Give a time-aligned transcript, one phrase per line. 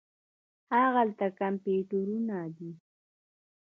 [0.71, 2.71] هاغلته کمپیوټرونه دي.